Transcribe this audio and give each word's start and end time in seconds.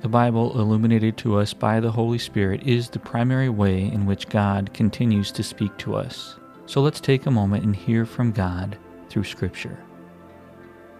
The 0.00 0.08
Bible, 0.08 0.58
illuminated 0.60 1.16
to 1.18 1.38
us 1.38 1.52
by 1.52 1.80
the 1.80 1.90
Holy 1.90 2.18
Spirit, 2.18 2.62
is 2.62 2.88
the 2.88 3.00
primary 3.00 3.48
way 3.48 3.82
in 3.82 4.06
which 4.06 4.28
God 4.28 4.72
continues 4.72 5.32
to 5.32 5.42
speak 5.42 5.76
to 5.78 5.96
us. 5.96 6.36
So 6.66 6.80
let's 6.80 7.00
take 7.00 7.26
a 7.26 7.32
moment 7.32 7.64
and 7.64 7.74
hear 7.74 8.06
from 8.06 8.30
God 8.30 8.78
through 9.08 9.24
Scripture. 9.24 9.82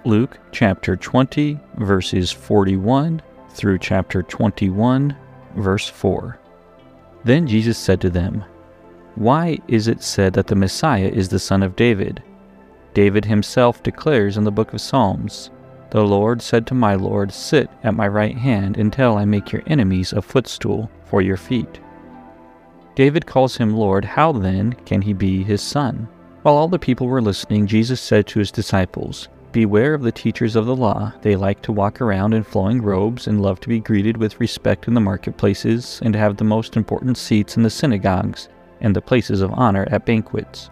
Luke 0.05 0.39
chapter 0.51 0.97
20, 0.97 1.61
verses 1.77 2.33
41 2.33 3.23
through 3.51 3.79
chapter 3.79 4.23
21, 4.25 5.17
verse 5.55 5.89
4. 5.89 6.41
Then 7.23 7.47
Jesus 7.47 7.79
said 7.79 8.01
to 8.01 8.11
them, 8.11 8.45
Why 9.15 9.59
is 9.69 9.87
it 9.87 10.03
said 10.03 10.33
that 10.33 10.49
the 10.49 10.57
Messiah 10.57 11.09
is 11.09 11.29
the 11.29 11.39
son 11.39 11.63
of 11.63 11.77
David? 11.77 12.21
David 12.95 13.25
himself 13.25 13.81
declares 13.83 14.37
in 14.37 14.43
the 14.43 14.51
book 14.51 14.73
of 14.73 14.81
Psalms, 14.81 15.51
the 15.91 16.05
Lord 16.05 16.43
said 16.43 16.67
to 16.67 16.75
my 16.75 16.95
Lord, 16.95 17.33
Sit 17.33 17.71
at 17.83 17.95
my 17.95 18.07
right 18.07 18.37
hand 18.37 18.77
until 18.77 19.17
I 19.17 19.25
make 19.25 19.53
your 19.53 19.63
enemies 19.67 20.13
a 20.13 20.21
footstool 20.21 20.91
for 21.05 21.23
your 21.23 21.37
feet. 21.37 21.81
David 22.95 23.27
calls 23.27 23.57
him 23.57 23.75
Lord. 23.75 24.05
How 24.05 24.33
then 24.33 24.75
can 24.85 25.01
he 25.01 25.13
be 25.13 25.43
his 25.43 25.63
son? 25.63 26.09
While 26.43 26.57
all 26.57 26.69
the 26.69 26.79
people 26.79 27.07
were 27.07 27.23
listening, 27.23 27.67
Jesus 27.67 28.01
said 28.01 28.27
to 28.27 28.39
his 28.39 28.51
disciples, 28.51 29.29
Beware 29.53 29.95
of 29.95 30.03
the 30.03 30.13
teachers 30.13 30.57
of 30.57 30.67
the 30.67 30.77
law. 30.77 31.13
They 31.23 31.37
like 31.37 31.63
to 31.63 31.73
walk 31.73 32.03
around 32.03 32.35
in 32.35 32.43
flowing 32.43 32.83
robes 32.83 33.27
and 33.27 33.41
love 33.41 33.61
to 33.61 33.69
be 33.69 33.81
greeted 33.81 34.17
with 34.19 34.41
respect 34.41 34.89
in 34.89 34.95
the 34.95 35.01
marketplaces 35.01 36.01
and 36.03 36.13
to 36.13 36.19
have 36.19 36.37
the 36.37 36.45
most 36.45 36.77
important 36.77 37.17
seats 37.17 37.57
in 37.57 37.63
the 37.63 37.71
synagogues 37.71 38.49
and 38.81 38.95
the 38.95 39.01
places 39.01 39.41
of 39.41 39.53
honor 39.53 39.89
at 39.91 40.05
banquets 40.05 40.71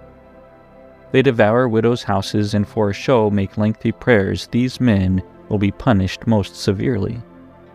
they 1.16 1.22
devour 1.22 1.66
widows' 1.66 2.02
houses 2.02 2.52
and 2.52 2.68
for 2.68 2.90
a 2.90 2.92
show 2.92 3.30
make 3.30 3.56
lengthy 3.56 3.90
prayers, 3.90 4.48
these 4.48 4.82
men 4.82 5.22
will 5.48 5.56
be 5.56 5.70
punished 5.70 6.26
most 6.26 6.56
severely. 6.56 7.22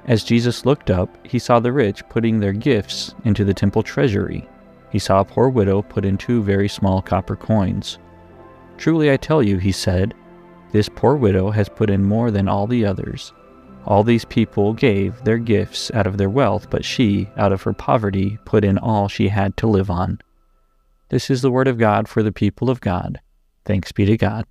As 0.05 0.23
Jesus 0.23 0.63
looked 0.63 0.91
up, 0.91 1.17
he 1.25 1.39
saw 1.39 1.59
the 1.59 1.71
rich 1.71 2.07
putting 2.07 2.39
their 2.39 2.53
gifts 2.53 3.15
into 3.25 3.43
the 3.43 3.55
temple 3.55 3.81
treasury. 3.81 4.47
He 4.91 4.99
saw 4.99 5.21
a 5.21 5.25
poor 5.25 5.49
widow 5.49 5.81
put 5.81 6.05
in 6.05 6.19
two 6.19 6.43
very 6.43 6.69
small 6.69 7.01
copper 7.01 7.35
coins. 7.35 7.97
Truly 8.77 9.09
I 9.09 9.17
tell 9.17 9.41
you, 9.41 9.57
he 9.57 9.71
said, 9.71 10.13
this 10.71 10.87
poor 10.87 11.15
widow 11.15 11.49
has 11.49 11.67
put 11.67 11.89
in 11.89 12.03
more 12.03 12.29
than 12.29 12.47
all 12.47 12.67
the 12.67 12.85
others. 12.85 13.33
All 13.87 14.03
these 14.03 14.25
people 14.25 14.75
gave 14.75 15.19
their 15.23 15.39
gifts 15.39 15.89
out 15.95 16.05
of 16.05 16.19
their 16.19 16.29
wealth, 16.29 16.69
but 16.69 16.85
she, 16.85 17.27
out 17.37 17.51
of 17.51 17.63
her 17.63 17.73
poverty, 17.73 18.37
put 18.45 18.63
in 18.63 18.77
all 18.77 19.07
she 19.07 19.29
had 19.29 19.57
to 19.57 19.65
live 19.65 19.89
on. 19.89 20.19
This 21.09 21.31
is 21.31 21.41
the 21.41 21.49
word 21.49 21.67
of 21.67 21.79
God 21.79 22.07
for 22.07 22.21
the 22.21 22.31
people 22.31 22.69
of 22.69 22.81
God. 22.81 23.19
Thanks 23.65 23.91
be 23.91 24.05
to 24.05 24.17
God. 24.17 24.45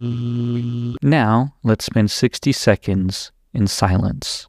Mm. 0.00 0.96
Now, 1.02 1.54
let's 1.62 1.84
spend 1.84 2.10
60 2.10 2.52
seconds 2.52 3.32
in 3.52 3.66
silence. 3.66 4.48